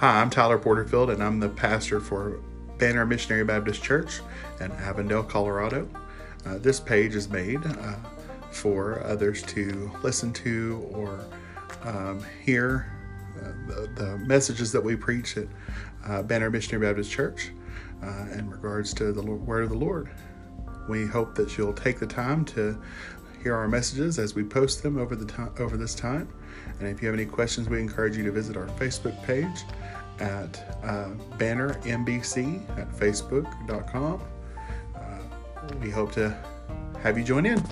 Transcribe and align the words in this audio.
Hi, 0.00 0.22
I'm 0.22 0.30
Tyler 0.30 0.56
Porterfield, 0.56 1.10
and 1.10 1.22
I'm 1.22 1.40
the 1.40 1.50
pastor 1.50 2.00
for 2.00 2.40
Banner 2.78 3.04
Missionary 3.04 3.44
Baptist 3.44 3.82
Church 3.82 4.22
in 4.58 4.72
Avondale, 4.72 5.22
Colorado. 5.22 5.86
Uh, 6.46 6.56
this 6.56 6.80
page 6.80 7.14
is 7.14 7.28
made 7.28 7.60
uh, 7.66 7.96
for 8.50 9.04
others 9.04 9.42
to 9.42 9.90
listen 10.02 10.32
to 10.32 10.88
or 10.90 11.22
um, 11.82 12.24
hear 12.42 12.90
uh, 13.36 13.48
the, 13.66 13.90
the, 13.94 14.18
messages 14.20 14.72
that 14.72 14.82
we 14.82 14.96
preach 14.96 15.36
at 15.36 15.48
uh, 16.06 16.22
Banner 16.22 16.48
Missionary 16.48 16.86
Baptist 16.86 17.10
Church 17.10 17.50
uh, 18.02 18.24
in 18.32 18.48
regards 18.48 18.94
to 18.94 19.12
the 19.12 19.20
Word 19.20 19.64
of 19.64 19.68
the 19.68 19.76
Lord. 19.76 20.08
We 20.88 21.04
hope 21.04 21.34
that 21.34 21.58
you'll 21.58 21.74
take 21.74 21.98
the 21.98 22.06
time 22.06 22.46
to 22.46 22.80
hear 23.42 23.54
our 23.54 23.68
messages 23.68 24.18
as 24.18 24.34
we 24.34 24.44
post 24.44 24.82
them 24.82 24.96
over 24.96 25.14
the 25.14 25.26
time 25.26 25.52
over 25.58 25.76
this 25.76 25.94
time. 25.94 26.26
And 26.78 26.88
if 26.88 27.02
you 27.02 27.08
have 27.08 27.14
any 27.14 27.26
questions, 27.26 27.68
we 27.68 27.80
encourage 27.80 28.16
you 28.16 28.24
to 28.24 28.32
visit 28.32 28.56
our 28.56 28.66
Facebook 28.68 29.22
page 29.24 29.64
at 30.20 30.78
uh, 30.84 31.10
at 32.76 32.88
facebook.com. 32.90 34.22
Uh, 34.94 35.00
we 35.82 35.90
hope 35.90 36.12
to 36.12 36.36
have 37.02 37.18
you 37.18 37.24
join 37.24 37.46
in. 37.46 37.62